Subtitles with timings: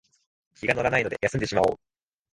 [0.55, 1.79] 気が乗らないので休んでしまおう